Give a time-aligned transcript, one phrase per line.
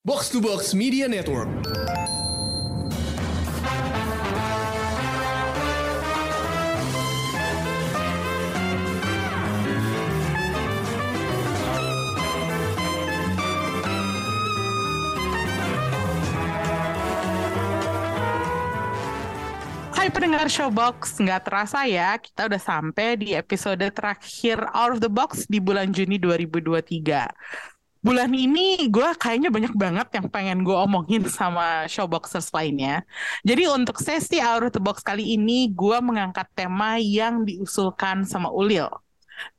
[0.00, 1.44] Box to Box Media Network.
[19.92, 25.12] Hai pendengar Showbox, nggak terasa ya kita udah sampai di episode terakhir Out of the
[25.12, 27.79] Box di bulan Juni 2023.
[28.00, 33.04] Bulan ini gue kayaknya banyak banget yang pengen gue omongin sama Showboxers lainnya.
[33.44, 38.48] Jadi untuk sesi Out of the Box kali ini gue mengangkat tema yang diusulkan sama
[38.48, 38.88] Ulil.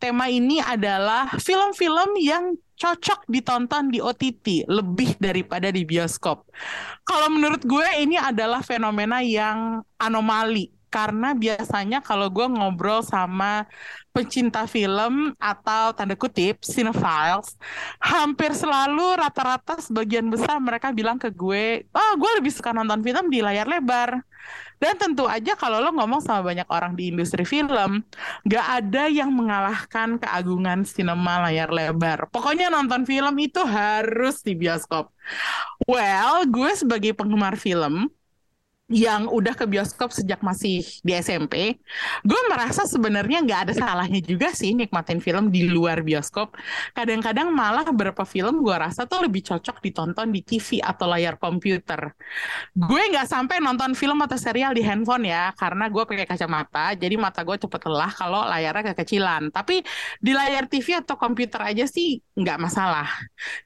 [0.02, 6.49] Tema ini adalah film-film yang cocok ditonton di OTT lebih daripada di bioskop.
[7.05, 13.66] Kalau menurut gue ini adalah fenomena yang anomali karena biasanya kalau gue ngobrol sama
[14.12, 17.55] pencinta film atau tanda kutip cinephiles,
[18.04, 23.32] hampir selalu rata-rata sebagian besar mereka bilang ke gue, oh gue lebih suka nonton film
[23.32, 24.20] di layar lebar.
[24.82, 28.02] Dan tentu aja kalau lo ngomong sama banyak orang di industri film,
[28.49, 32.26] gak ada yang mengalahkan keagungan sinema layar lebar.
[32.34, 35.13] Pokoknya nonton film itu harus di bioskop.
[35.85, 38.10] Well, gue sebagai penggemar film,
[38.91, 41.79] yang udah ke bioskop sejak masih di SMP,
[42.27, 46.59] gue merasa sebenarnya nggak ada salahnya juga sih nikmatin film di luar bioskop.
[46.91, 52.12] Kadang-kadang malah beberapa film gue rasa tuh lebih cocok ditonton di TV atau layar komputer.
[52.75, 57.15] Gue nggak sampai nonton film atau serial di handphone ya, karena gue pakai kacamata, jadi
[57.15, 59.55] mata gue cepet lelah kalau layarnya kekecilan.
[59.55, 59.79] Tapi
[60.19, 63.07] di layar TV atau komputer aja sih nggak masalah.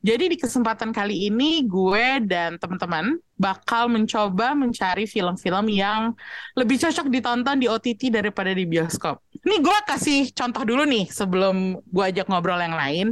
[0.05, 6.15] Jadi di kesempatan kali ini gue dan teman-teman bakal mencoba mencari film-film yang
[6.55, 9.19] lebih cocok ditonton di OTT daripada di bioskop.
[9.45, 13.07] Ini gue kasih contoh dulu nih sebelum gue ajak ngobrol yang lain.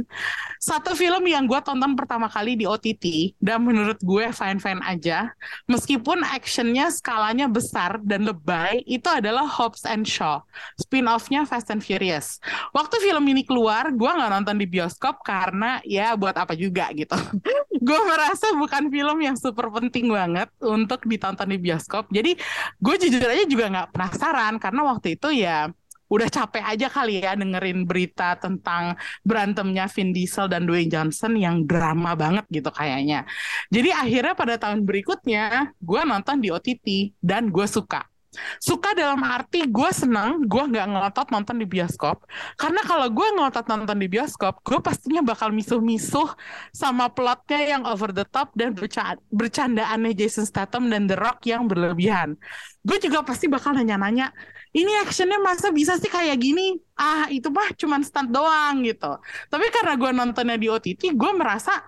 [0.58, 5.28] Satu film yang gue tonton pertama kali di OTT dan menurut gue fine-fine aja,
[5.68, 10.40] meskipun actionnya skalanya besar dan lebay, itu adalah Hobbs and Shaw,
[10.80, 12.40] spin-offnya Fast and Furious.
[12.72, 17.14] Waktu film ini keluar, gue nggak nonton di bioskop karena ya buat apa juga gitu.
[17.86, 22.06] gue merasa bukan film yang super penting banget untuk ditonton di bioskop.
[22.14, 22.38] Jadi
[22.78, 25.66] gue jujur aja juga nggak penasaran karena waktu itu ya
[26.14, 28.94] udah capek aja kali ya dengerin berita tentang
[29.26, 33.26] berantemnya Vin Diesel dan Dwayne Johnson yang drama banget gitu kayaknya.
[33.72, 38.13] Jadi akhirnya pada tahun berikutnya gue nonton di OTT dan gue suka.
[38.58, 42.26] Suka dalam arti gue seneng, gue nggak ngelotot nonton di bioskop.
[42.54, 46.30] Karena kalau gue ngelotot nonton di bioskop, gue pastinya bakal misuh-misuh
[46.74, 51.66] sama plotnya yang over the top dan berca bercandaannya Jason Statham dan The Rock yang
[51.66, 52.36] berlebihan.
[52.84, 54.28] Gue juga pasti bakal nanya-nanya,
[54.74, 56.76] ini actionnya masa bisa sih kayak gini?
[56.98, 59.22] Ah, itu mah cuman stunt doang gitu.
[59.46, 61.78] Tapi karena gue nontonnya di OTT, gue merasa,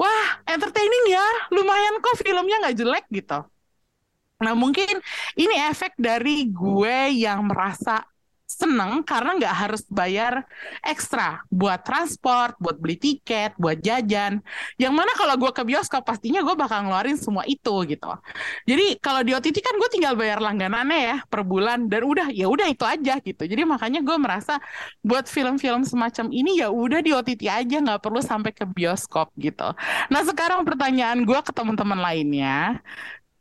[0.00, 3.44] wah entertaining ya, lumayan kok filmnya nggak jelek gitu.
[4.40, 5.00] Nah mungkin
[5.36, 8.04] ini efek dari gue yang merasa
[8.50, 10.42] seneng karena nggak harus bayar
[10.82, 14.42] ekstra buat transport, buat beli tiket, buat jajan.
[14.74, 18.10] Yang mana kalau gue ke bioskop pastinya gue bakal ngeluarin semua itu gitu.
[18.66, 22.50] Jadi kalau di OTT kan gue tinggal bayar langganannya ya per bulan dan udah ya
[22.50, 23.42] udah itu aja gitu.
[23.46, 24.58] Jadi makanya gue merasa
[25.06, 29.78] buat film-film semacam ini ya udah di OTT aja nggak perlu sampai ke bioskop gitu.
[30.10, 32.82] Nah sekarang pertanyaan gue ke teman-teman lainnya.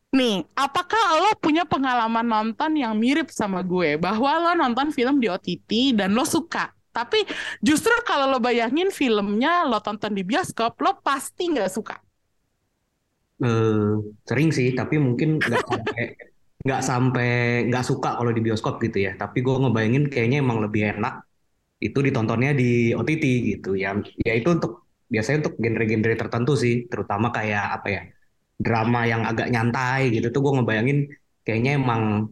[0.10, 3.94] Nih, apakah lo punya pengalaman nonton yang mirip sama gue?
[4.02, 6.74] Bahwa lo nonton film di OTT dan lo suka.
[6.90, 7.22] Tapi
[7.62, 11.96] justru kalau lo bayangin filmnya lo tonton di bioskop, lo pasti nggak suka.
[13.40, 16.04] Uh, sering sih, tapi mungkin nggak sampai
[16.66, 17.30] nggak sampai
[17.70, 19.14] nggak suka kalau di bioskop gitu ya.
[19.14, 21.22] Tapi gue ngebayangin kayaknya emang lebih enak
[21.80, 23.94] itu ditontonnya di OTT gitu ya.
[24.26, 28.02] Ya itu untuk biasanya untuk genre-genre tertentu sih, terutama kayak apa ya
[28.60, 30.30] drama yang agak nyantai gitu.
[30.36, 31.00] Tuh gue ngebayangin
[31.48, 32.28] kayaknya emang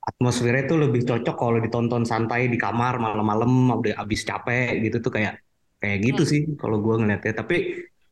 [0.00, 5.12] atmosfernya tuh lebih cocok kalau ditonton santai di kamar malam-malam udah abis capek gitu tuh
[5.16, 5.40] kayak
[5.80, 7.40] kayak gitu sih kalau gue ngeliatnya.
[7.40, 7.56] Tapi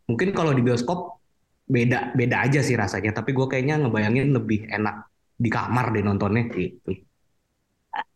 [0.08, 1.20] mungkin kalau di bioskop
[1.68, 3.12] beda beda aja sih rasanya.
[3.12, 5.04] Tapi gue kayaknya ngebayangin lebih enak
[5.36, 6.96] di kamar deh nontonnya gitu.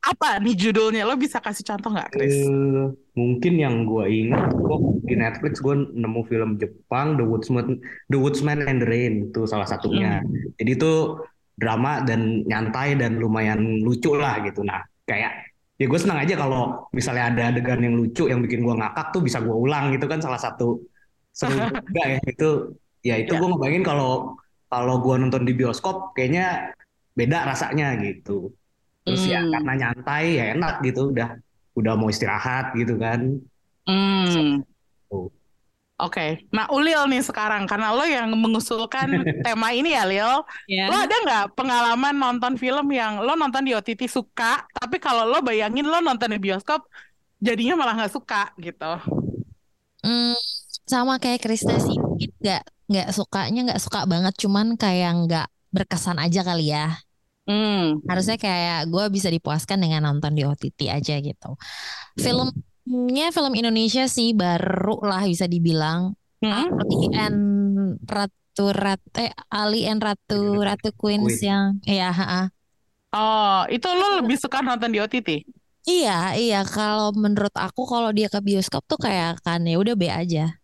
[0.02, 1.04] Apa nih judulnya?
[1.04, 2.48] Lo bisa kasih contoh nggak Chris?
[2.48, 7.76] Uh, mungkin yang gue ingat gue di Netflix gue nemu film Jepang The Woodsman
[8.08, 10.56] The Woodsman and the Rain itu salah satunya hmm.
[10.56, 11.20] jadi itu
[11.60, 16.88] drama dan nyantai dan lumayan lucu lah gitu nah kayak ya gue senang aja kalau
[16.96, 20.24] misalnya ada adegan yang lucu yang bikin gue ngakak tuh bisa gue ulang gitu kan
[20.24, 20.80] salah satu
[21.36, 22.50] seru juga ya itu
[23.04, 23.38] ya itu ya.
[23.44, 24.40] gue ngebayangin kalau
[24.72, 26.72] kalau gue nonton di bioskop kayaknya
[27.12, 28.48] beda rasanya gitu
[29.04, 29.52] terus ya hmm.
[29.52, 31.36] ya karena nyantai ya enak gitu udah
[31.76, 33.40] udah mau istirahat gitu kan
[33.88, 34.62] hmm.
[35.12, 35.28] oh.
[36.02, 40.90] Oke, nah Ulil nih sekarang karena lo yang mengusulkan tema ini ya Lil, Ya.
[40.90, 45.38] lo ada nggak pengalaman nonton film yang lo nonton di OTT suka, tapi kalau lo
[45.46, 46.90] bayangin lo nonton di bioskop
[47.38, 48.92] jadinya malah nggak suka gitu.
[50.02, 50.34] Hmm,
[50.90, 56.18] sama kayak Krista sih, mungkin nggak nggak sukanya nggak suka banget, cuman kayak nggak berkesan
[56.18, 56.98] aja kali ya.
[57.42, 57.98] Hmm.
[58.06, 61.50] Harusnya kayak gue bisa dipuaskan dengan nonton di OTT aja gitu.
[62.14, 66.14] Filmnya film Indonesia sih baru lah bisa dibilang.
[66.42, 66.70] Hmm?
[66.74, 67.38] Ali and
[68.06, 71.46] Ratu Ratu eh Ali and Ratu Ratu Queens Queen.
[71.46, 72.50] yang ya ha-ha.
[73.12, 75.44] Oh, itu lo lebih suka nonton di OTT?
[75.82, 80.06] Iya iya kalau menurut aku kalau dia ke bioskop tuh kayak kan ya udah B
[80.06, 80.62] aja.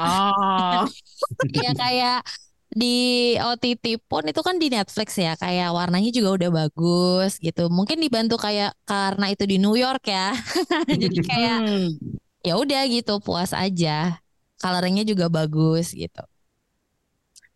[0.00, 0.84] Oh,
[1.56, 2.24] Iya kayak
[2.70, 7.66] di OTT pun itu kan di Netflix ya kayak warnanya juga udah bagus gitu.
[7.66, 10.34] Mungkin dibantu kayak karena itu di New York ya.
[11.02, 11.98] Jadi kayak Hmm.
[12.46, 14.22] ya udah gitu puas aja.
[14.62, 16.22] Coloringnya juga bagus gitu.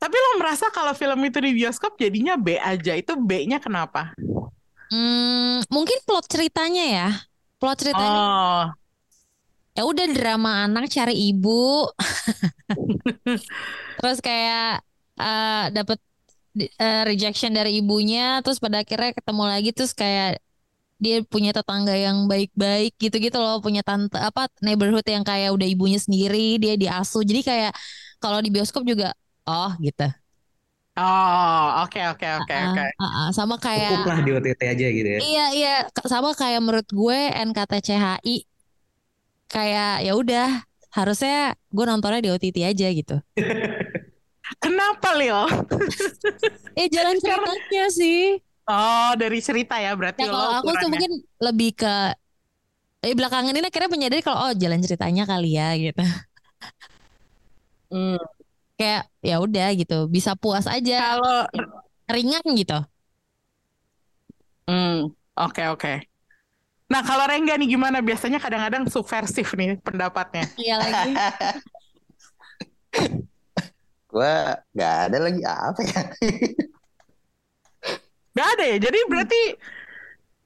[0.03, 4.13] Tapi lo merasa kalau film itu di bioskop jadinya B aja, itu B-nya kenapa?
[4.93, 7.09] Hmm, mungkin plot ceritanya ya.
[7.59, 8.63] Plot ceritanya Oh,
[9.75, 11.91] ya udah drama anak cari ibu
[13.99, 14.83] terus kayak
[15.21, 15.99] eh dapat
[16.59, 20.29] di- eh, rejection dari ibunya terus pada akhirnya ketemu lagi terus kayak
[21.05, 25.99] dia punya tetangga yang baik-baik gitu-gitu loh punya tante apa neighborhood yang kayak udah ibunya
[26.05, 27.73] sendiri dia diasuh jadi kayak
[28.23, 29.07] kalau di bioskop juga
[29.49, 30.03] oh gitu
[30.97, 32.83] oh, oke oke oke oke.
[33.37, 35.23] sama kayak Cukup lah di OTT aja gitu ya.
[35.23, 38.31] Iya iya K- sama kayak menurut gue NKTCHI
[39.53, 40.47] kayak ya udah
[40.97, 41.33] harusnya
[41.77, 43.15] gue nontonnya di OTT aja gitu.
[45.15, 45.41] Kenapa Lil?
[46.75, 48.43] Eh jalan ceritanya sih.
[48.67, 51.95] Oh, dari cerita ya berarti Ya lo kalau aku tuh mungkin lebih ke
[53.05, 56.03] eh belakangan ini akhirnya menyadari kalau oh jalan ceritanya kali ya gitu.
[57.95, 58.19] Hmm.
[58.75, 61.47] Kayak ya udah gitu bisa puas aja Kalau
[62.11, 62.79] ringan gitu.
[64.67, 65.95] Hmm, oke oke.
[66.91, 68.03] Nah, kalau Rengga nih gimana?
[68.03, 70.43] Biasanya kadang-kadang subversif nih pendapatnya.
[70.59, 71.13] Iya lagi.
[74.15, 74.35] Gua
[74.71, 76.03] nggak ada lagi apa ya?
[78.35, 78.77] Gak ada ya.
[78.83, 79.41] Jadi berarti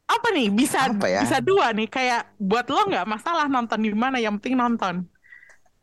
[0.05, 0.49] apa nih?
[0.53, 1.20] Bisa Apa ya?
[1.25, 1.88] bisa dua nih.
[1.88, 5.09] Kayak buat lo nggak masalah nonton di mana, yang penting nonton.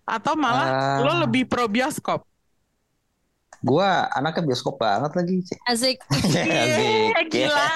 [0.05, 0.97] Atau malah Ah.
[1.01, 2.21] lo lebih pro bioskop.
[3.65, 5.41] Gua anaknya bioskop banget lagi.
[5.65, 5.97] Asik.
[6.29, 7.25] Yeay, Asik.
[7.33, 7.67] gila.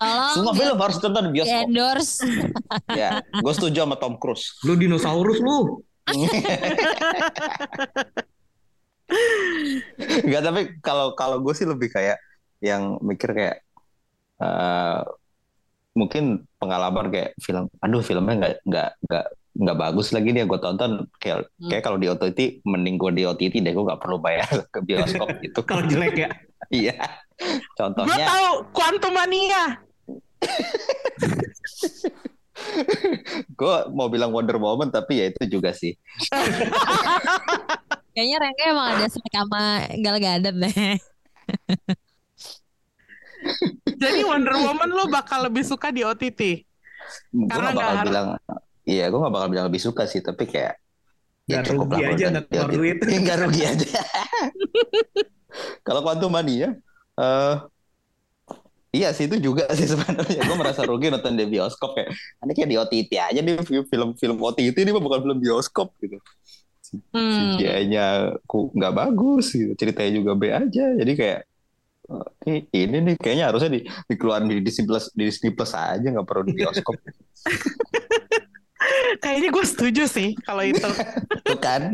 [0.00, 1.60] Tolong Semua film harus di bioskop.
[1.60, 2.14] endorse.
[3.00, 4.56] Ya, gue setuju sama Tom Cruise.
[4.64, 5.84] Lu dinosaurus lu.
[10.26, 12.18] Enggak, tapi kalau kalau gue sih lebih kayak
[12.60, 13.56] yang mikir kayak
[14.40, 15.00] eh
[15.90, 21.04] mungkin pengalaman kayak film, aduh filmnya nggak nggak nggak nggak bagus lagi nih gue tonton
[21.18, 21.68] kayak Hmm.
[21.68, 25.28] kayak kalau di OTT mending gue di OTT deh gue nggak perlu bayar ke bioskop
[25.44, 25.60] gitu.
[25.66, 26.30] Kalau jelek ya.
[26.70, 26.96] Iya.
[27.36, 29.62] Gue Contohnya tahu Quantumania.
[33.50, 35.96] gue mau bilang Wonder Woman tapi ya itu juga sih.
[38.10, 39.60] Kayaknya Rengga emang ada spek sama
[40.02, 40.70] Gal Gadot deh.
[44.00, 46.40] Jadi Wonder Woman lo bakal lebih suka di OTT.
[47.32, 48.26] Gue nggak bakal har- bilang,
[48.84, 50.76] iya gue nggak bakal bilang lebih suka sih, tapi kayak
[51.48, 52.96] ya Nggak cukup rugi lah aja, nggak duit.
[53.24, 53.88] Nggak rugi aja.
[55.86, 56.76] Kalau Quantum Mania,
[57.18, 57.54] eh
[58.94, 60.40] iya sih itu juga sih sebenarnya.
[60.46, 62.14] Gue merasa rugi nonton di bioskop kayak,
[62.46, 66.20] ini kayak di OTT aja nih film-film OTT ini bukan film bioskop gitu.
[67.14, 67.54] Hmm.
[67.54, 68.06] CGI-nya
[68.50, 70.84] nggak bagus gitu, ceritanya juga B aja.
[70.90, 71.40] Jadi kayak
[72.46, 73.80] eh, ini nih kayaknya harusnya di,
[74.10, 76.98] dikeluarin di Disney Plus, di Disney Plus aja nggak perlu di bioskop.
[79.20, 80.80] Kayaknya gue setuju sih kalau itu.
[81.46, 81.92] Tuh kan?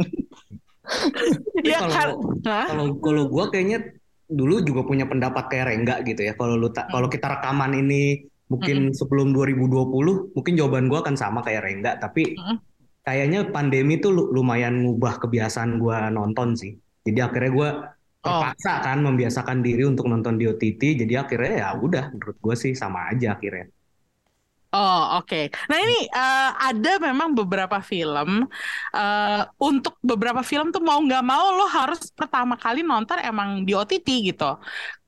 [1.66, 2.70] ya kalau- kan?
[2.70, 3.82] Kalau kalau gua kayaknya
[4.26, 6.32] dulu juga punya pendapat kayak Rengga gitu ya.
[6.38, 11.42] Kalau lu tak kalau kita rekaman ini mungkin sebelum 2020, mungkin jawaban gua akan sama
[11.42, 12.58] kayak Rengga, tapi Mm.
[13.06, 16.72] Kayaknya pandemi tuh lu- lumayan ngubah kebiasaan gua nonton sih.
[17.06, 17.68] Jadi akhirnya gua
[18.24, 22.72] terpaksa kan membiasakan diri untuk nonton di OTT, jadi akhirnya ya udah menurut gua sih
[22.82, 23.66] sama aja akhirnya.
[24.74, 25.48] Oh, oke.
[25.70, 28.44] Nah, ini eh, ada memang beberapa film
[28.92, 33.72] eh, untuk beberapa film tuh mau nggak mau lo harus pertama kali nonton emang di
[33.72, 34.58] OTT gitu.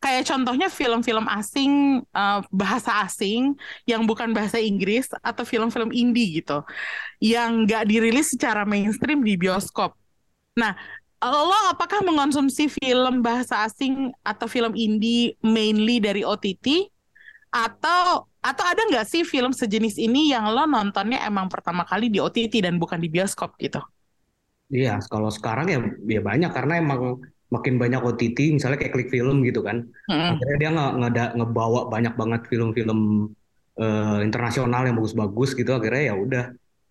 [0.00, 6.65] Kayak contohnya film-film asing eh, bahasa asing yang bukan bahasa Inggris atau film-film indie gitu
[7.25, 9.97] yang nggak dirilis secara mainstream di bioskop.
[10.59, 10.75] Nah,
[11.25, 16.88] lo apakah mengonsumsi film bahasa asing atau film indie mainly dari OTT
[17.50, 22.18] atau atau ada nggak sih film sejenis ini yang lo nontonnya emang pertama kali di
[22.23, 23.80] OTT dan bukan di bioskop gitu?
[24.75, 25.78] Iya, kalau sekarang ya
[26.14, 27.00] ya banyak karena emang
[27.54, 29.76] makin banyak OTT, misalnya kayak klik film gitu kan.
[30.11, 30.42] Mm-mm.
[30.42, 32.99] Akhirnya dia nge ngeda- ngebawa banyak banget film-film
[33.80, 35.71] eh, internasional yang bagus-bagus gitu.
[35.78, 36.42] Akhirnya ya udah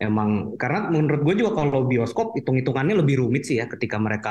[0.06, 0.30] emang
[0.62, 4.30] karena menurut gue juga kalau bioskop hitung-hitungannya lebih rumit sih ya ketika mereka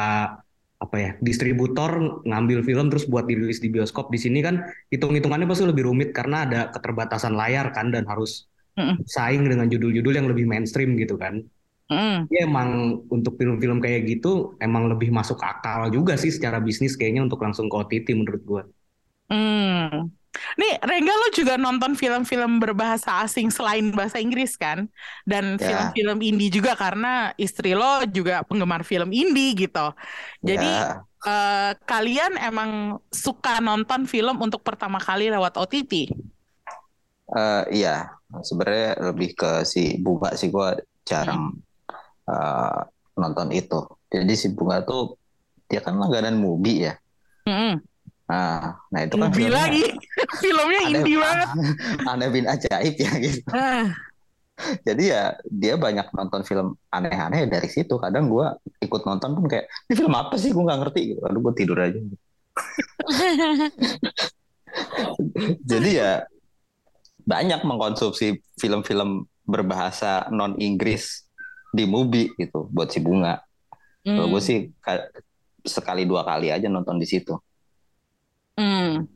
[0.76, 4.12] apa ya distributor ngambil film terus buat dirilis di bioskop.
[4.12, 4.60] Di sini kan
[4.92, 9.00] hitung-hitungannya pasti lebih rumit karena ada keterbatasan layar kan dan harus Mm-mm.
[9.08, 11.40] saing dengan judul-judul yang lebih mainstream gitu kan.
[11.88, 12.26] Mm.
[12.28, 17.24] Ya emang untuk film-film kayak gitu emang lebih masuk akal juga sih secara bisnis kayaknya
[17.24, 18.62] untuk langsung ke OTT menurut gua.
[19.30, 20.15] Hmm.
[20.60, 24.88] Nih, Rengga lo juga nonton film-film berbahasa asing selain bahasa Inggris kan?
[25.28, 25.92] Dan Ya.
[25.92, 29.86] film-film indie juga karena istri lo juga penggemar film indie gitu.
[30.44, 35.92] Jadi Ya, eh, kalian emang suka nonton film untuk pertama kali lewat OTT?
[37.36, 37.94] eh, iya,
[38.48, 40.68] sebenarnya lebih ke si Bunga sih gue
[41.08, 41.42] jarang
[42.30, 42.78] eh,
[43.20, 43.80] nonton itu.
[44.12, 45.18] Jadi si Bunga tuh
[45.70, 46.94] dia kan langganan Mubi ya.
[47.46, 47.80] Mm-mm.
[48.26, 49.82] Nah, nah itu kan lagi,
[50.42, 51.48] filmnya aneh, indie banget.
[52.10, 53.48] aneh bin ajaib ya gitu.
[53.52, 53.92] Ah,
[54.88, 58.00] Jadi ya dia banyak nonton film aneh-aneh dari situ.
[58.00, 58.46] Kadang gue
[58.80, 61.20] ikut nonton pun kayak ini film apa sih gue nggak ngerti gitu.
[61.20, 62.00] Lalu gue tidur aja.
[65.70, 66.24] Jadi ya
[67.26, 71.28] banyak mengkonsumsi film-film berbahasa non Inggris
[71.76, 73.44] di Mubi gitu buat si Bunga.
[74.06, 75.10] Kalau gue hmm, sih ka-
[75.66, 77.34] sekali dua kali aja nonton di situ.
[78.56, 79.15] hmm.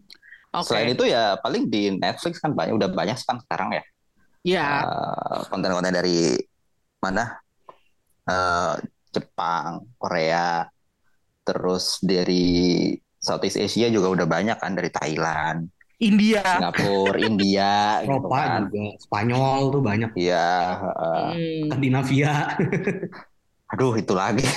[0.51, 3.85] Oke, Selain itu ya paling di Netflix kan banyak udah banyak kan sekarang ya
[4.45, 4.67] ya.
[4.85, 6.37] eh, konten-konten dari
[7.03, 7.41] mana
[8.29, 8.75] Eh,
[9.11, 10.63] Jepang, Korea,
[11.43, 15.67] terus dari Southeast Asia juga udah banyak kan dari Thailand,
[15.99, 16.39] India.
[16.47, 18.71] Singapura, India gitu Eropa kan.
[18.71, 20.11] juga, Spanyol tuh banyak.
[20.15, 20.47] Iya,
[20.79, 21.63] eh, Hmm.
[21.69, 22.35] Skandinavia.
[23.73, 24.45] aduh itu lagi.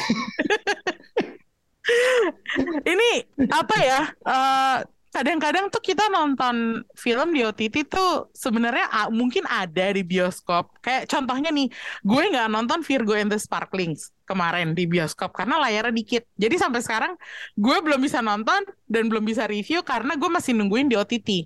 [2.91, 3.11] Ini
[3.51, 4.01] apa ya?
[4.23, 4.77] eh,
[5.13, 10.81] kadang-kadang tuh kita nonton film di OTT tuh sebenarnya mungkin ada di bioskop.
[10.81, 11.69] Kayak contohnya nih,
[12.01, 16.23] gue nggak nonton Virgo and the Sparklings kemarin di bioskop karena layarnya dikit.
[16.33, 17.13] Jadi sampai sekarang
[17.53, 21.45] gue belum bisa nonton dan belum bisa review karena gue masih nungguin di OTT.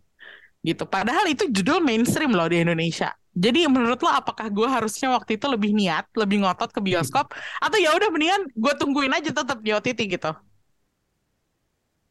[0.63, 0.83] Gitu.
[0.87, 3.11] Padahal itu judul mainstream loh di Indonesia.
[3.37, 7.29] Jadi menurut lo apakah gue harusnya waktu itu lebih niat, lebih ngotot ke bioskop,
[7.61, 10.33] atau ya udah mendingan gue tungguin aja tetap di OTT gitu?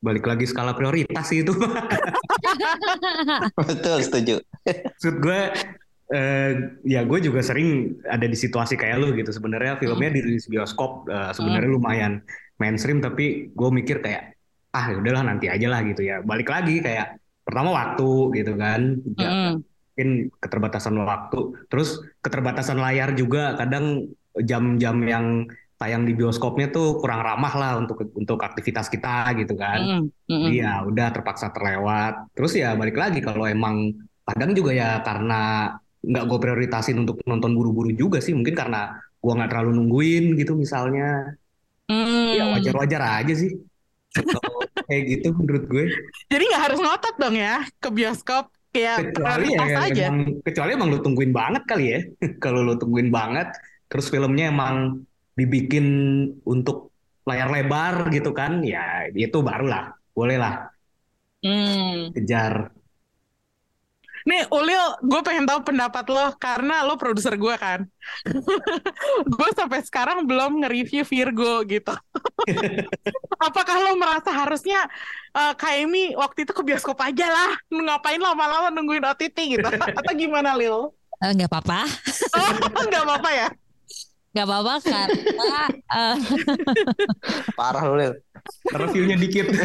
[0.04, 1.56] Balik lagi skala prioritas sih itu.
[3.68, 4.34] Betul, setuju.
[4.64, 5.40] Maksud gue,
[6.12, 6.50] eh,
[6.84, 9.32] ya gue juga sering ada di situasi kayak lu gitu.
[9.32, 12.12] Sebenarnya filmnya dirilis bioskop, eh, sebenarnya lumayan
[12.60, 14.36] mainstream, tapi gue mikir kayak,
[14.76, 16.20] ah ya udahlah nanti aja lah gitu ya.
[16.20, 18.10] Balik lagi kayak, pertama waktu
[18.42, 19.00] gitu kan.
[19.16, 19.52] Ya, Mm-mm.
[19.64, 20.08] mungkin
[20.44, 21.40] keterbatasan waktu,
[21.72, 23.56] terus keterbatasan layar juga.
[23.56, 24.12] Kadang
[24.44, 25.26] jam-jam yang
[25.76, 29.80] tayang di bioskopnya tuh kurang ramah lah untuk untuk aktivitas kita gitu kan.
[29.80, 30.02] Mm-mm.
[30.32, 30.48] Mm-mm.
[30.48, 32.32] Iya, udah terpaksa terlewat.
[32.32, 33.92] Terus ya balik lagi kalau emang
[34.24, 38.32] kadang juga ya karena nggak gue prioritasin untuk nonton buru-buru juga sih.
[38.32, 41.36] Mungkin karena gue nggak terlalu nungguin gitu misalnya.
[41.86, 42.56] Ya Mm.
[42.58, 43.52] wajar-wajar aja sih.
[44.16, 45.84] Kalau kayak gitu menurut gue.
[46.32, 50.04] Jadi nggak harus ngotot dong ya ke bioskop kayak Kecuali ya aja.
[50.08, 52.00] emang, kecuali emang lu tungguin banget kali ya.
[52.44, 53.52] Kalau lu tungguin banget,
[53.92, 55.04] terus filmnya emang
[55.38, 55.84] dibikin
[56.52, 56.76] untuk
[57.28, 59.82] layar lebar gitu kan, ya itu barulah,
[60.16, 60.54] boleh lah
[61.42, 62.12] Hmm.
[62.14, 62.72] kejar.
[64.26, 67.80] Nih Ulil, gue pengen tahu pendapat lo karena lo produser gue kan.
[69.34, 71.92] gue sampai sekarang belum nge-review Virgo gitu.
[73.46, 74.88] Apakah lo merasa harusnya
[75.36, 79.68] eh, KMI waktu itu ke bioskop aja lah, ngapain lama-lama nungguin OTT gitu?
[79.98, 80.92] Atau gimana Lil?
[81.22, 81.78] Eh, nggak apa-apa
[82.34, 82.52] Oh,
[82.88, 83.46] nggak apa-apa ya?
[84.36, 85.60] Nggak apa-apa karena
[87.56, 88.12] Parah lu, Lil.
[88.74, 89.46] Reviewnya dikit.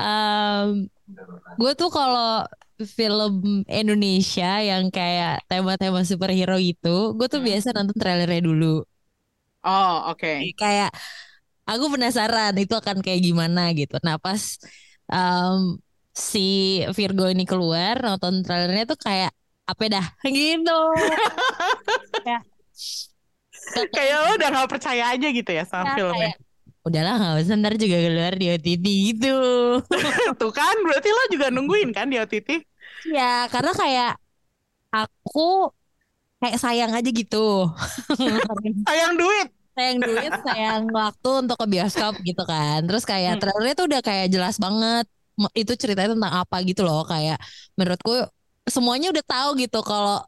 [0.00, 0.66] em,
[1.60, 2.24] gue tuh kalau
[2.98, 3.32] film
[3.80, 7.46] Indonesia yang kayak tema-tema superhero gitu gue tuh Hmm.
[7.48, 8.66] biasa nonton trailernya dulu
[9.64, 10.32] Oh, oke.
[10.60, 10.88] kayak
[11.70, 13.94] aku penasaran itu akan kayak gimana gitu.
[14.06, 14.42] Nah pas
[15.12, 15.78] em,
[16.14, 16.38] si
[16.96, 19.30] Virgo ini keluar nonton trailernya tuh kayak
[19.70, 20.70] apa dah gitu.
[22.24, 22.42] Kayak
[23.94, 26.30] Kayak lo udah nggak percaya aja gitu ya sama kayak, filmnya.
[26.86, 29.28] udahlah nggak usah ntar juga keluar di OTT gitu.
[30.40, 32.48] Tuh kan, berarti lo juga nungguin kan di OTT?
[33.04, 34.10] ya karena kayak
[34.94, 35.40] aku
[36.40, 37.36] kayak sayang aja gitu.
[38.86, 39.48] Sayang duit.
[39.74, 42.78] sayang duit, sayang waktu untuk ke bioskop gitu kan.
[42.86, 43.40] Terus kayak Hmm.
[43.42, 45.06] trailernya tuh udah kayak jelas banget
[45.54, 47.02] itu ceritanya tentang apa gitu loh.
[47.06, 47.38] Kayak
[47.78, 48.10] menurutku
[48.68, 50.24] semuanya udah tahu gitu kalau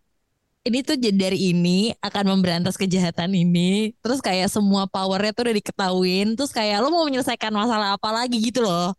[0.66, 6.34] ini tuh dari ini akan memberantas kejahatan ini terus kayak semua powernya tuh udah diketahuin
[6.34, 8.90] terus kayak lo mau menyelesaikan masalah apa lagi gitu loh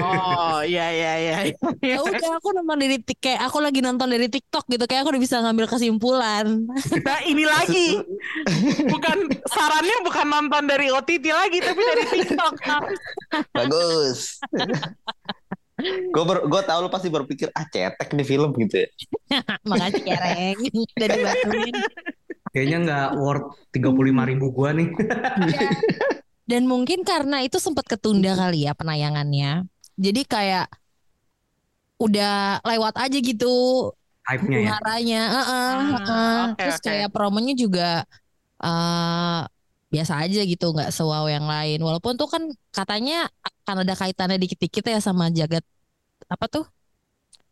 [0.00, 1.36] Oh iya iya iya.
[1.84, 5.20] ya udah aku nonton dari kayak aku lagi nonton dari TikTok gitu kayak aku udah
[5.20, 6.64] bisa ngambil kesimpulan
[7.04, 8.00] Nah ini lagi
[8.88, 12.54] bukan sarannya bukan nonton dari OTT lagi tapi dari TikTok.
[13.52, 14.40] Bagus.
[15.84, 18.88] Gue gue tahu lu pasti berpikir ah cetek nih film gitu ya.
[19.70, 20.56] makasih Kereng
[20.96, 21.76] udah dibantuin
[22.54, 24.88] Kayaknya nggak worth 35 ribu gua nih.
[25.52, 25.76] Ya.
[26.46, 29.66] Dan mungkin karena itu sempat ketunda kali ya penayangannya.
[29.98, 30.66] Jadi kayak
[31.96, 33.46] udah lewat aja gitu
[34.26, 34.72] Hype-nya ya.
[34.72, 35.16] haranya.
[35.34, 36.36] Heeh, Ah, heeh.
[36.52, 36.86] oke, Terus oke.
[36.86, 37.82] kayak promonya juga
[38.64, 39.40] eh
[39.92, 41.78] biasa aja gitu, nggak sewow yang lain.
[41.80, 42.42] Walaupun tuh kan
[42.74, 45.62] katanya akan ada kaitannya dikit-dikit ya sama jagat
[46.30, 46.66] apa tuh?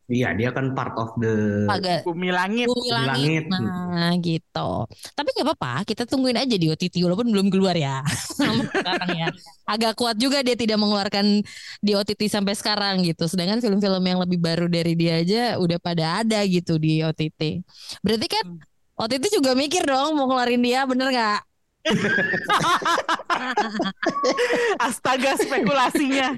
[0.04, 2.68] Iya, dia kan part of the Agak Bumi langit.
[2.68, 3.48] bumi langit.
[3.48, 3.64] langit.
[3.96, 4.70] Nah, gitu.
[5.16, 8.04] Tapi nggak apa-apa, kita tungguin aja di OTT walaupun belum keluar ya.
[8.36, 9.28] Sampai sekarang ya.
[9.64, 11.40] Agak kuat juga dia tidak mengeluarkan
[11.80, 13.24] di OTT sampai sekarang gitu.
[13.24, 17.64] Sedangkan film-film yang lebih baru dari dia aja udah pada ada gitu di OTT.
[18.04, 18.60] Berarti kan Hmm.
[18.94, 21.38] OTT juga mikir dong mau ngeluarin dia, bener nggak?
[24.80, 26.36] Astaga spekulasinya.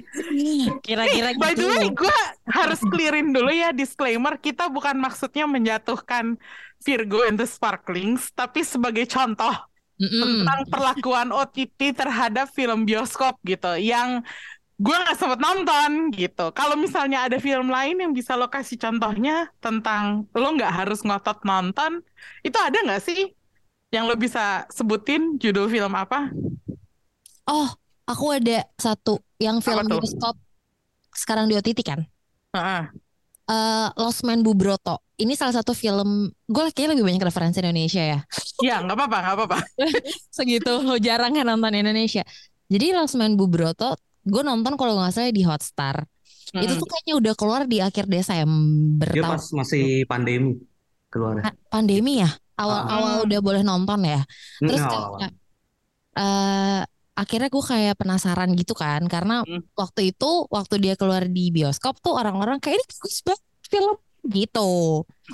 [0.83, 1.71] Kira-kira By the gitu.
[1.71, 2.17] way, gue
[2.51, 4.35] harus clearin dulu ya disclaimer.
[4.39, 6.35] Kita bukan maksudnya menjatuhkan
[6.83, 9.55] Virgo and the Sparklings, tapi sebagai contoh
[9.97, 10.45] Mm-mm.
[10.45, 14.21] tentang perlakuan OTT terhadap film bioskop gitu, yang
[14.77, 16.53] gue nggak sempet nonton gitu.
[16.53, 21.41] Kalau misalnya ada film lain yang bisa lo kasih contohnya tentang lo nggak harus ngotot
[21.49, 22.05] nonton,
[22.45, 23.33] itu ada nggak sih?
[23.87, 26.27] Yang lo bisa sebutin judul film apa?
[27.47, 27.71] Oh,
[28.03, 30.35] aku ada satu yang film bioskop
[31.15, 32.03] sekarang di OTT kan?
[32.51, 32.83] Heeh.
[33.47, 34.99] eh Lost Man Bubroto.
[35.15, 38.19] Ini salah satu film, gue kayaknya lebih banyak referensi Indonesia ya.
[38.59, 39.57] Ya nggak apa-apa, nggak apa-apa.
[40.35, 42.27] Segitu jarang kan nonton Indonesia.
[42.67, 43.95] Jadi Lost Man Bubroto,
[44.27, 46.03] gue nonton kalau nggak salah di Hotstar.
[46.51, 46.79] Itu Hmm.
[46.79, 50.59] tuh kayaknya udah keluar di akhir Desember dia tahun pas masih pandemi
[51.07, 51.39] keluar.
[51.39, 52.31] Pa- pandemi ya.
[52.57, 53.23] Awal-awal Ah.
[53.25, 54.21] udah boleh nonton ya.
[54.59, 55.33] Terus Nah, kayak
[56.17, 56.81] eh
[57.13, 59.61] akhirnya gue kayak penasaran gitu kan karena Hmm.
[59.73, 63.95] waktu itu waktu dia keluar di bioskop tuh orang-orang kayak ini bagus banget film
[64.27, 64.69] gitu.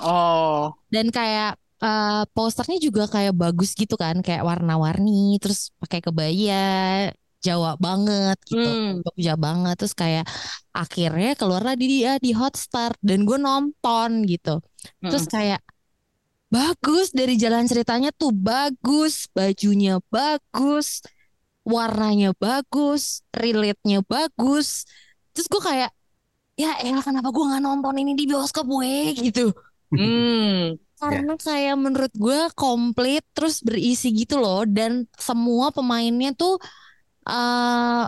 [0.00, 7.12] Oh, Dan kayak eh, posternya juga kayak bagus gitu kan, kayak warna-warni, terus pakai kebaya,
[7.44, 9.04] Jawa banget gitu, Hmm.
[9.04, 9.74] Jogja banget.
[9.76, 10.24] Terus kayak
[10.72, 14.64] akhirnya keluarlah di dia di Hotstar dan gue nonton gitu.
[14.96, 15.60] Terus kayak
[16.54, 21.02] bagus dari jalan ceritanya tuh bagus, bajunya bagus,
[21.66, 24.86] warnanya bagus, relate-nya bagus.
[25.34, 25.90] Terus gue kayak
[26.54, 29.50] ya elah kenapa gue nggak nonton ini di bioskop gue gitu.
[29.90, 30.78] Hmm.
[30.94, 36.62] Karena kayak menurut gue komplit terus berisi gitu loh dan semua pemainnya tuh
[37.26, 38.06] eh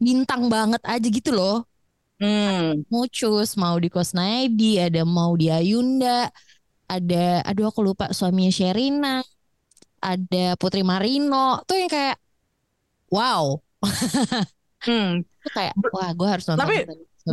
[0.00, 1.68] bintang banget aja gitu loh.
[2.20, 2.84] Hmm.
[2.88, 6.28] Mucus, mau di Kusnaedi, ada mau di Ayunda,
[6.94, 7.16] ada
[7.48, 9.08] aduh aku lupa suaminya Sherina,
[10.10, 12.16] ada Putri Marino, tuh yang kayak
[13.14, 13.44] wow,
[14.86, 15.20] Hmm.
[15.44, 16.64] tuh kayak wah gue harus nonton.
[16.64, 16.76] Tapi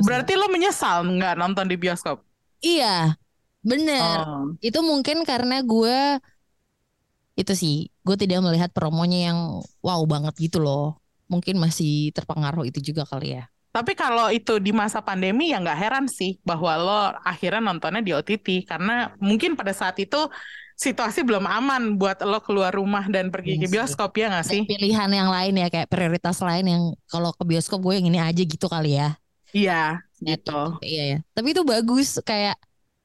[0.05, 2.17] Berarti lo menyesal nggak nonton di bioskop?
[2.65, 2.87] iya,
[3.69, 4.17] bener.
[4.27, 4.57] Oh.
[4.67, 5.97] Itu mungkin karena gue
[7.41, 9.39] itu sih, gue tidak melihat promonya yang
[9.85, 10.97] wow banget gitu loh.
[11.31, 13.43] Mungkin masih terpengaruh itu juga kali ya.
[13.75, 18.11] Tapi kalau itu di masa pandemi ya nggak heran sih bahwa lo akhirnya nontonnya di
[18.17, 20.17] OTT karena mungkin pada saat itu
[20.77, 23.73] situasi belum aman buat lo keluar rumah dan pergi Iya ke sih.
[23.73, 24.61] bioskop ya nggak sih?
[24.69, 28.41] pilihan yang lain ya kayak prioritas lain yang kalau ke bioskop gue yang ini aja
[28.53, 29.07] gitu kali ya.
[29.57, 29.73] Iya,
[30.27, 30.51] Gitu.
[30.51, 30.51] gitu.
[30.87, 31.15] Iya ya.
[31.35, 32.55] Tapi itu bagus kayak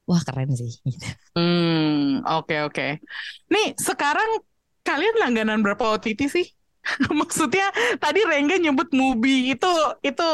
[0.09, 0.70] wah keren sih.
[0.92, 1.07] Gitu.
[1.35, 2.83] Hmm, oke oke.
[3.53, 4.31] Nih sekarang
[4.87, 6.44] kalian langganan berapa OTT sih?
[7.21, 9.55] Maksudnya tadi Rengga nyebut Mubi.
[9.55, 9.68] Itu
[10.03, 10.29] itu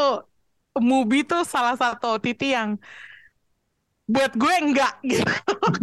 [0.79, 2.79] Mubi itu salah satu OTT yang
[4.09, 5.29] buat gue enggak gitu.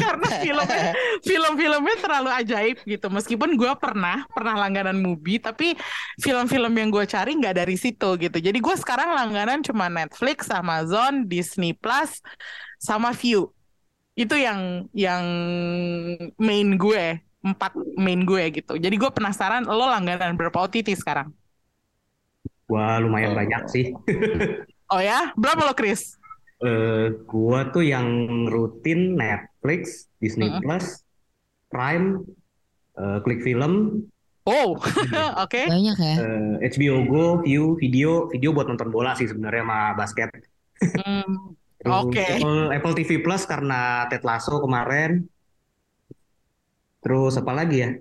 [0.01, 0.81] Karena filmnya
[1.29, 3.07] film-filmnya terlalu ajaib gitu.
[3.13, 5.77] Meskipun gue pernah pernah langganan Mubi tapi
[6.17, 8.37] film-film yang gue cari nggak dari situ gitu.
[8.41, 12.17] Jadi gue sekarang langganan cuma Netflix, Amazon, Disney Plus
[12.81, 13.53] sama View.
[14.17, 15.23] Itu yang yang
[16.41, 21.29] main gue empat main gue gitu jadi gue penasaran lo langganan berapa OTT sekarang
[22.65, 23.85] Wah, lumayan banyak sih.
[24.93, 26.17] oh ya berapa lo Chris
[26.55, 28.07] Eh, gua tuh yang
[28.47, 30.63] rutin Netflix, Disney Mm-mm.
[30.63, 31.03] Plus,
[31.67, 32.23] Prime,
[32.95, 34.07] eh, Klik Film,
[34.47, 34.79] oh
[35.43, 36.15] oke Banyak ya.
[36.15, 40.29] eh, HBO Go, View, video, video buat nonton bola sih sebenarnya sama basket.
[41.75, 42.23] Terus Oke.
[42.39, 45.27] Apple, Apple TV Plus karena Ted Lasso kemarin.
[47.05, 47.93] Terus apa lagi ya?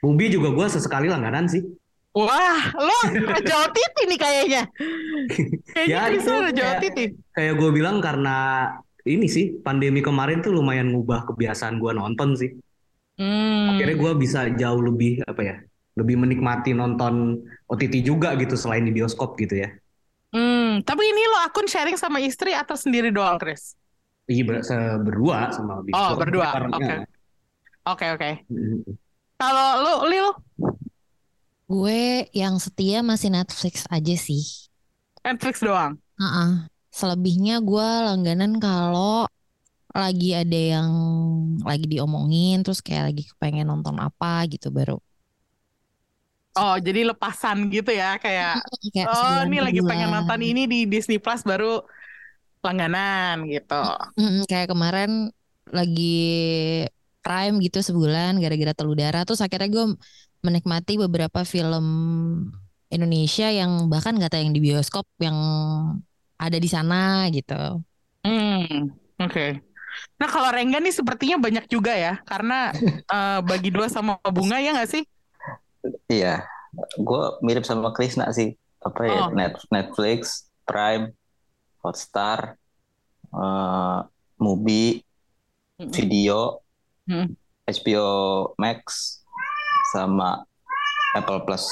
[0.00, 1.66] Mubi juga gue sesekali langganan sih.
[2.10, 2.98] Wah, lo
[3.30, 4.62] Raja OTT nih kayaknya.
[5.70, 6.98] Kayaknya Ya, itu Raja kayak- OTT.
[7.30, 8.36] Kayak gue bilang karena
[9.02, 12.50] ini sih pandemi kemarin tuh lumayan ngubah kebiasaan gue nonton sih.
[13.14, 13.74] Hmm.
[13.74, 15.56] Akhirnya gue bisa jauh lebih apa ya?
[15.94, 19.70] Lebih menikmati nonton OTT juga gitu selain di bioskop gitu ya.
[20.30, 23.74] Hmm, tapi ini lo akun sharing sama istri atau sendiri doang, Chris?
[24.24, 24.62] Iya ber-
[25.02, 26.16] berdua sama Oh, bioskop.
[26.22, 26.48] berdua.
[26.54, 27.06] Karena-
[27.86, 28.04] Oke.
[28.04, 28.30] Oke, oke.
[28.52, 28.82] Mm,
[29.40, 30.28] Kalau lo, Lil,
[31.70, 34.42] Gue yang setia masih Netflix aja sih.
[35.22, 36.02] Netflix doang.
[36.18, 36.66] Heeh.
[36.90, 39.30] Selebihnya gue langganan kalau
[39.94, 40.90] lagi ada yang
[41.66, 44.98] lagi diomongin terus kayak lagi kepengen nonton apa gitu baru
[46.58, 48.58] Oh, jadi lepasan gitu ya, kayak
[48.90, 51.86] kayak oh ini lagi pengen nonton ini di Disney Plus baru
[52.60, 53.80] langganan gitu.
[54.18, 55.30] Mm-mm, kayak kemarin
[55.70, 56.18] lagi
[57.30, 59.84] Prime gitu sebulan gara-gara telur darah terus akhirnya gue
[60.42, 61.86] menikmati beberapa film
[62.90, 65.38] Indonesia yang bahkan gak tayang di bioskop yang
[66.42, 67.54] ada di sana gitu.
[68.26, 68.90] Hmm,
[69.20, 69.46] oke.
[70.18, 72.74] Nah, kalau Rengga nih sepertinya banyak juga ya, karena
[73.10, 75.02] eh, bagi dua sama Bunga ya nggak sih?
[76.10, 76.44] Iya,
[76.98, 78.54] gue mirip sama Krisna sih.
[78.80, 79.20] Apa ya?
[79.26, 79.28] Oh.
[79.32, 81.12] Net- Netflix, Prime,
[81.84, 82.56] Hotstar,
[83.34, 83.98] eh
[84.40, 85.00] Mubi,
[85.80, 85.92] Mm-mm.
[85.92, 86.60] Video,
[87.10, 87.26] Hmm.
[87.66, 88.06] HBO
[88.54, 89.18] Max,
[89.88, 90.46] sama
[91.12, 91.66] Apple Plus,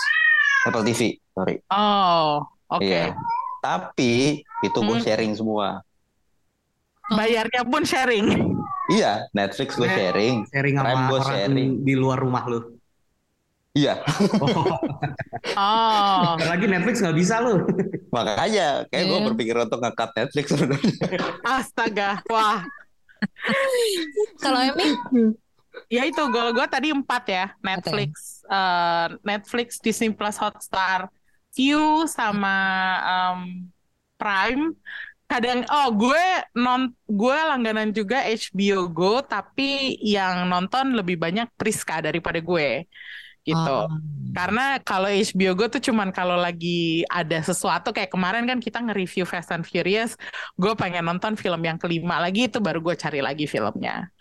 [0.64, 1.62] Apple TV, sorry.
[1.68, 2.82] Oh, oke.
[2.82, 3.14] Iya.
[3.58, 5.04] Tapi itu gue Hmm.
[5.04, 5.82] sharing semua.
[7.08, 8.26] Bayarnya pun sharing.
[8.88, 10.34] Iya, Netflix gue Net- sharing.
[10.46, 11.70] Sharing sama Prime gua orang sharing.
[11.80, 12.60] di luar rumah lu.
[13.72, 14.74] Iya, Oh,
[15.54, 17.62] Oh, lagi Netflix nggak bisa lu.
[18.08, 19.26] makanya kayak gue Iya.
[19.28, 20.94] berpikir untuk nge-cut Netflix sebenarnya.
[21.44, 22.10] astaga.
[22.26, 22.66] Wah,
[24.42, 24.88] Kalau Emi
[25.86, 27.46] ya itu goal gue tadi empat ya.
[27.62, 31.06] Netflix, eh, Netflix, Disney Plus, Hotstar,
[31.54, 32.56] View sama
[33.06, 33.70] em,
[34.18, 34.74] Prime.
[35.28, 36.24] Kadang, oh gue
[36.56, 42.88] non, gue langganan juga HBO Go, tapi yang nonton lebih banyak Priska daripada gue,
[43.48, 43.76] gitu.
[43.88, 43.88] Oh.
[44.36, 49.24] Karena kalau HBO Go tuh cuman kalau lagi ada sesuatu kayak kemarin kan kita nge-review
[49.24, 50.14] Fast and Furious,
[50.60, 54.12] gue pengen nonton film yang kelima lagi itu baru gue cari lagi filmnya.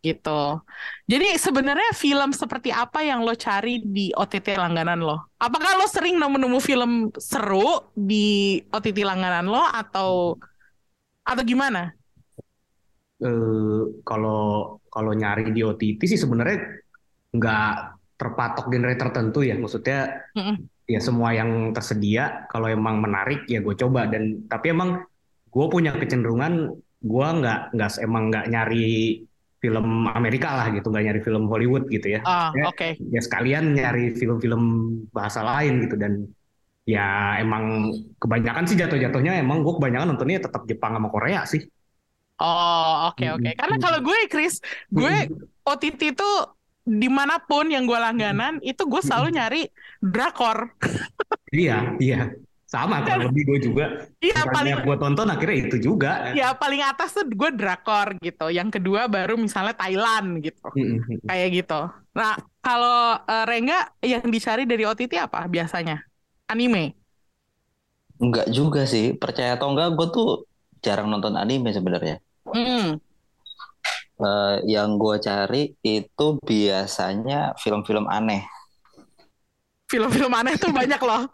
[0.00, 0.42] Gitu.
[1.04, 5.28] Jadi sebenarnya film seperti apa yang lo cari di OTT langganan lo?
[5.36, 10.40] Apakah lo sering nemu-nemu film seru di OTT langganan lo atau
[11.20, 11.92] atau gimana?
[13.20, 16.80] Eh, kalau kalau nyari di OTT sih sebenarnya
[17.36, 19.56] nggak terpatok genre tertentu ya.
[19.56, 20.28] Maksudnya
[20.84, 24.04] ya semua yang tersedia kalau emang menarik ya gue coba.
[24.12, 25.00] Dan tapi emang
[25.48, 29.24] gue punya kecenderungan gue nggak nggak emang nggak nyari
[29.60, 32.20] film Amerika lah gitu nggak nyari film Hollywood gitu ya.
[32.28, 32.96] Ah, Ya, oke.
[33.00, 34.62] ya sekalian nyari film-film
[35.16, 35.96] bahasa lain gitu.
[35.96, 36.28] Dan
[36.84, 41.64] ya emang kebanyakan sih jatuh-jatuhnya emang gue kebanyakan nontonnya tetap Jepang sama Korea sih.
[42.40, 43.52] Oh, oke oke.
[43.52, 45.28] Karena kalau gue, Chris, gue
[45.60, 46.30] OTT itu
[46.90, 49.62] di mana pun yang gue langganan itu gue selalu nyari
[50.02, 50.74] drakor.
[51.54, 52.34] iya iya
[52.70, 53.84] sama kurang lebih gue juga
[54.22, 58.46] Iya paling gue tonton akhirnya itu juga ya paling atas tuh gue drakor gitu.
[58.50, 60.66] Yang kedua baru misalnya Thailand gitu.
[60.74, 61.26] Mm-mm.
[61.26, 61.80] Kayak gitu.
[62.14, 66.02] Nah, kalau eh, Rengga yang dicari dari OTT apa biasanya?
[66.50, 66.94] Anime.
[68.20, 70.28] Enggak juga sih, percaya atau enggak, gue tuh
[70.84, 72.20] jarang nonton anime sebenarnya.
[72.44, 73.00] Hmm.
[74.20, 78.44] Eh, yang gue cari itu biasanya film-film aneh.
[79.88, 81.24] Film-film aneh tuh banyak loh.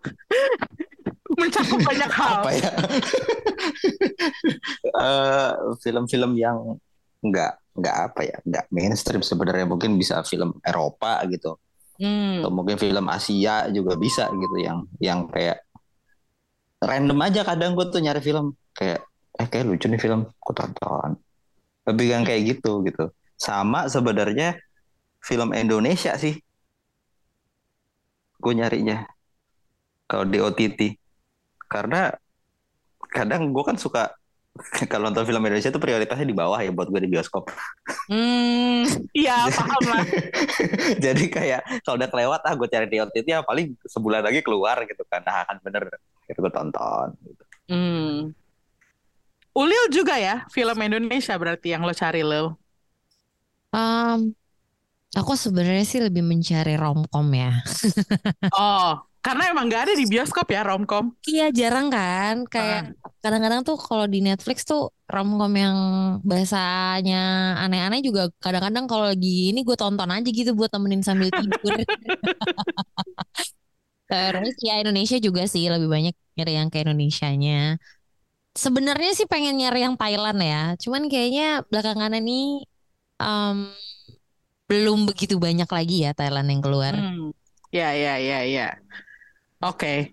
[1.40, 2.40] Mencakup banyak hal.
[2.46, 2.70] Apa ya?
[4.87, 5.51] Eh,
[5.83, 6.79] film-film yang
[7.20, 9.66] enggak enggak apa ya, enggak mainstream sebenarnya.
[9.68, 11.59] Mungkin bisa film Eropa gitu,
[12.01, 12.40] Hmm.
[12.40, 15.61] atau mungkin film Asia juga bisa gitu, yang yang kayak
[16.81, 17.44] random aja.
[17.44, 19.05] Kadang gue tuh nyari film kayak,
[19.37, 21.20] eh kayak lucu nih film, aku tonton.
[21.87, 23.11] Lebih yang kayak gitu gitu.
[23.38, 24.59] Sama sebenarnya
[25.22, 26.38] film Indonesia sih.
[28.37, 29.07] Gue nyarinya
[30.07, 30.81] kalau di OTT.
[31.66, 32.11] Karena
[33.11, 34.14] kadang gue kan suka
[34.90, 37.49] kalau nonton film Indonesia tuh prioritasnya di bawah ya buat gue di bioskop.
[38.09, 38.85] Hmm.
[39.12, 40.05] Iya, paham lah.
[41.05, 44.81] Jadi kayak kalau udah kelewat ah gue cari di OTT ya paling sebulan lagi keluar
[44.88, 45.22] gitu kan.
[45.25, 45.85] Nah akan bener
[46.27, 47.09] itu gue tonton.
[47.22, 47.42] Gitu.
[47.70, 48.33] Hmm.
[49.57, 52.47] Ulil juga ya, film Indonesia berarti yang lo cari, Lil.
[53.75, 54.33] Um,
[55.16, 57.53] aku sebenarnya sih lebih mencari romcom ya.
[58.55, 61.11] Oh, Karena emang nggak ada di bioskop ya romcom.
[61.27, 65.77] Iya jarang kan kayak kadang-kadang tuh kalau di Netflix tuh romcom yang
[66.23, 67.16] bahasanya
[67.59, 71.75] aneh-aneh juga kadang-kadang kalau lagi ini gue tonton aja gitu buat temenin sambil tidur.
[74.11, 77.53] Terus ya Indonesia juga sih lebih banyak nyari yang ke Indonesianya.
[78.57, 82.64] Sebenarnya sih pengen nyari yang Thailand ya, cuman kayaknya belakangan ini
[83.21, 83.69] em,
[84.66, 86.95] belum begitu banyak lagi ya Thailand yang keluar.
[86.97, 87.31] Hmm.
[87.71, 88.69] Ya, ya, ya, ya.
[89.61, 90.11] Oke.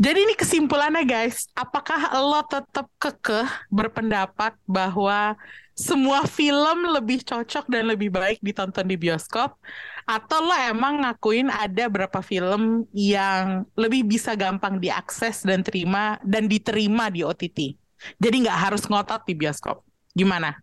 [0.00, 5.36] Jadi ini kesimpulannya guys, apakah lo tetap kekeh berpendapat bahwa
[5.76, 9.58] semua film lebih cocok dan lebih baik ditonton di bioskop?
[10.04, 16.44] Atau lo emang ngakuin ada berapa film yang lebih bisa gampang diakses dan terima dan
[16.44, 17.76] diterima di OTT?
[18.20, 19.80] Jadi nggak harus ngotot di bioskop.
[20.12, 20.54] Gimana?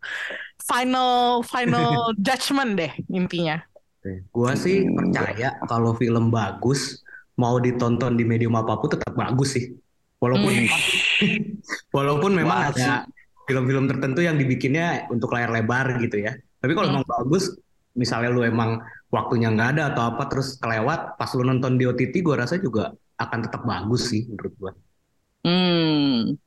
[0.62, 1.90] Final final
[2.26, 3.58] judgment deh intinya.
[4.30, 7.02] Gua sih percaya kalau film bagus
[7.38, 9.74] mau ditonton di medium apa pun tetap bagus sih.
[10.22, 10.54] Walaupun
[11.98, 13.10] walaupun memang Wah, ada
[13.46, 16.38] film-film tertentu yang dibikinnya untuk layar lebar gitu ya.
[16.62, 17.02] Tapi kalau Hmm.
[17.02, 17.58] emang bagus,
[17.98, 18.80] misalnya lu emang
[19.12, 22.96] waktunya nggak ada atau apa terus kelewat, pas lu nonton di OTT, gua rasa juga
[23.20, 24.72] akan tetap bagus sih menurut gua.
[25.46, 26.38] Hmm.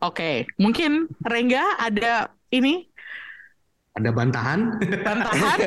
[0.00, 2.88] Oke, mungkin Rengga ada ini
[3.96, 4.60] Ada bantahan?
[5.00, 5.58] bantahan?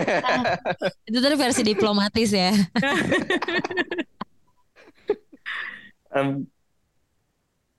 [1.10, 2.54] Itu tadi versi diplomatis ya.
[6.14, 6.48] Em,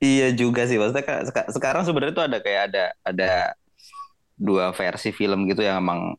[0.02, 3.30] iya juga sih, maksudnya ka- seka- sekarang sebenarnya tuh ada kayak ada ada
[4.40, 6.16] dua versi film gitu yang emang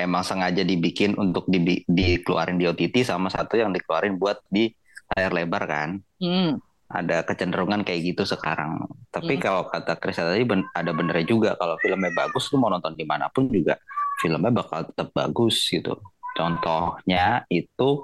[0.00, 4.72] emang sengaja dibikin untuk dibi- dikeluarin di OTT sama satu yang dikeluarin buat di
[5.10, 5.88] layar lebar kan.
[6.16, 6.56] Hmm.
[6.86, 8.82] Ada kecenderungan kayak gitu sekarang.
[9.08, 9.42] Tapi Hmm.
[9.42, 13.04] kalau kata Chris tadi ben- ada benernya juga kalau filmnya bagus lu mau nonton di
[13.04, 13.78] mana pun juga
[14.18, 15.94] filmnya bakal tetap bagus gitu.
[16.32, 18.02] Contohnya itu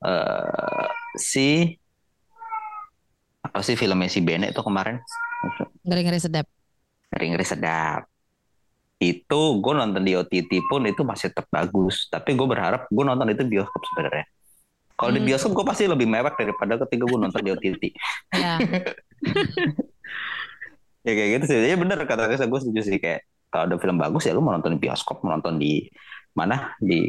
[0.00, 1.76] eh, si
[3.40, 4.96] apa sih filmnya si Bene itu kemarin
[5.82, 6.46] Ngeri-ngeri sedap.
[7.10, 8.06] ngeri-ngeri sedap
[9.00, 12.04] itu gue nonton di OTT pun itu masih tetap bagus.
[12.12, 14.28] Tapi gue berharap gue nonton itu bioskop sebenarnya.
[14.92, 15.28] Kalau di Hmm.
[15.32, 17.84] bioskop gue pasti lebih mewah daripada ketika gue nonton di OTT
[18.36, 18.60] Ya.
[21.06, 21.56] ya kayak gitu sih.
[21.64, 23.00] Ya bener kata Reza gue setuju sih.
[23.00, 25.88] Kayak kalau ada film bagus ya lu mau nonton di bioskop mau nonton di
[26.36, 26.76] mana?
[26.76, 27.00] Di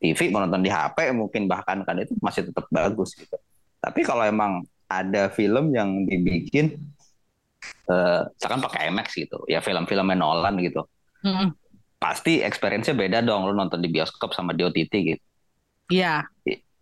[0.00, 3.36] TV mau nonton di HP mungkin bahkan kan itu masih tetap bagus gitu.
[3.76, 6.80] Tapi kalau emang ada film yang dibikin
[7.92, 9.44] eh misalkan pakai IMAX gitu.
[9.44, 10.88] Ya film-filmnya Nolan gitu
[11.20, 11.52] Hmm.
[11.96, 15.24] pasti experience-nya beda dong lu nonton di bioskop sama di OTT gitu
[15.90, 16.24] Iya.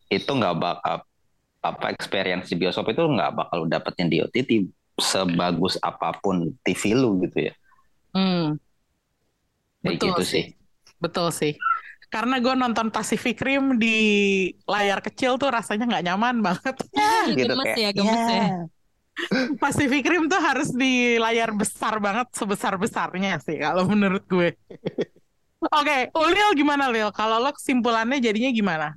[0.09, 1.03] itu nggak bakal
[1.59, 6.95] apa experience di bioskop itu nggak bakal lu dapetin di OTT sebagus apa pun TV
[6.95, 7.55] lu gitu ya
[8.09, 8.57] Hmm.
[9.83, 10.45] kayak Betul gitu sih.
[10.45, 10.45] sih
[10.99, 11.53] Betul sih.
[12.09, 13.95] Karena gue nonton Pacific Rim di
[14.67, 16.75] layar kecil tuh rasanya nggak nyaman banget.
[17.37, 18.45] gitu gemes kayak ya, gemes ya.
[19.63, 24.55] Pacific Rim tuh harus di layar besar banget, sebesar-besarnya sih kalau menurut gue.
[25.59, 27.11] Oke, Ulil gimana Lil?
[27.11, 28.89] Kalau lo kesimpulannya jadinya gimana?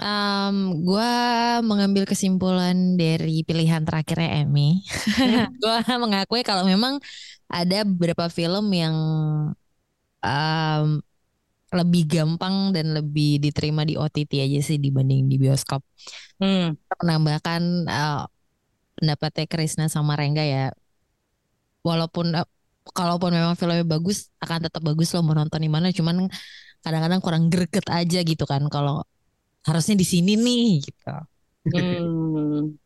[0.00, 1.12] Em, gua
[1.60, 4.80] mengambil kesimpulan dari pilihan terakhirnya Emmy.
[5.60, 6.96] Gua mengakui kalau memang
[7.52, 8.96] ada beberapa film yang
[10.24, 11.04] em,
[11.70, 15.84] lebih gampang dan lebih diterima di OTT aja sih dibanding di bioskop.
[16.40, 16.74] Hmm.
[16.98, 18.22] Menambahkan eh,
[19.00, 20.76] pendapatnya Krisna sama Rengga ya,
[21.80, 22.48] walaupun eh,
[22.92, 26.28] kalaupun memang filmnya bagus akan tetap bagus lo mau nonton di mana, cuman
[26.84, 29.00] kadang-kadang kurang greget aja gitu kan kalau
[29.64, 31.12] harusnya di sini nih gitu.
[31.72, 32.76] Hmm.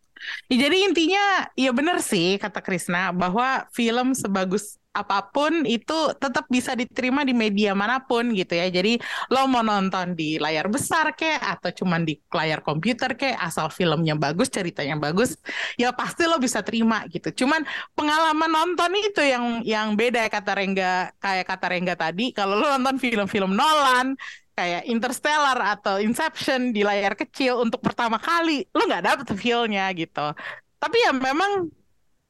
[0.50, 1.24] Ya, jadi intinya
[1.54, 7.34] ya benar sih kata Krisna bahwa film sebagus apa pun itu tetap bisa diterima di
[7.34, 8.70] media mana pun gitu ya.
[8.70, 9.02] Jadi
[9.34, 14.14] lo mau nonton di layar besar kek atau cuman di layar komputer kek asal filmnya
[14.14, 15.34] bagus, ceritanya bagus,
[15.74, 17.44] ya pasti lo bisa terima gitu.
[17.44, 17.66] Cuman
[17.98, 22.66] pengalaman nonton itu yang yang beda ya kata Rengga kayak kata Rengga tadi kalau lo
[22.78, 24.14] nonton film-film Nolan
[24.54, 30.30] kayak Interstellar atau Inception di layar kecil untuk pertama kali lo nggak dapet feel-nya gitu
[30.78, 31.66] tapi ya memang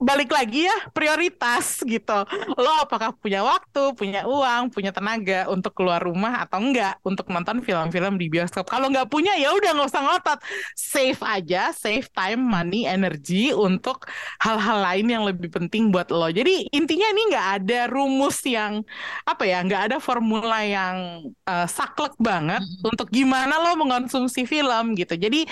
[0.04, 2.18] balik lagi ya prioritas gitu.
[2.60, 7.64] Lo apakah punya waktu punya uang punya tenaga untuk keluar rumah atau enggak untuk nonton
[7.64, 8.68] film-film di bioskop?
[8.68, 10.38] Kalau nggak punya ya udah nggak usah ngotot.
[10.76, 14.04] Save aja save time money energy untuk
[14.44, 16.28] hal-hal lain yang lebih penting buat lo.
[16.28, 18.84] Jadi intinya ini nggak ada rumus yang
[19.24, 25.16] apa ya nggak ada formula yang eh, saklek banget untuk gimana lo mengonsumsi film gitu.
[25.16, 25.48] Jadi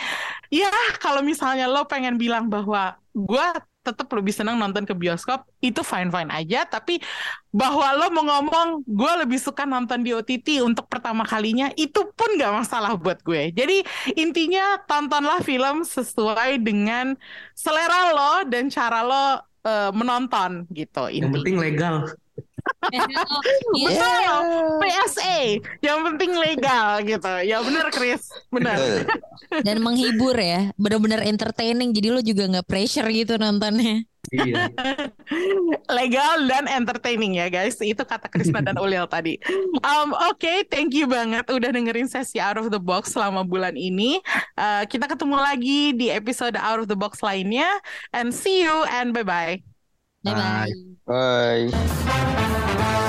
[0.52, 0.68] ya
[1.00, 3.48] kalau misalnya lo pengen bilang bahwa gue
[3.82, 7.02] tetap lebih senang nonton ke bioskop itu fine fine aja tapi
[7.50, 12.38] bahwa lo mau ngomong gue lebih suka nonton di OTT untuk pertama kalinya itu pun
[12.38, 13.82] gak masalah buat gue jadi
[14.14, 17.18] intinya tontonlah film sesuai dengan
[17.58, 19.26] selera lo dan cara lo
[19.66, 21.94] uh, menonton gitu Yang penting legal.
[23.78, 23.88] Iya.
[23.88, 25.38] Betul, PSA
[25.80, 27.32] yang penting legal gitu.
[27.46, 28.76] Ya benar Chris, benar.
[29.64, 31.94] Dan menghibur ya, benar-benar entertaining.
[31.94, 34.04] Jadi lo juga nggak pressure gitu nontonnya.
[34.30, 34.70] Iya.
[35.98, 37.74] legal dan entertaining ya guys.
[37.82, 39.36] Itu kata Krisna dan Ulil tadi.
[39.82, 44.22] Um, Oke, thank you banget udah dengerin sesi Out of the Box selama bulan ini.
[44.54, 47.66] Uh, kita ketemu lagi di episode Out of the Box lainnya.
[48.14, 49.71] And see you and bye-bye.
[50.22, 50.68] 拜拜。
[51.04, 53.01] 拜。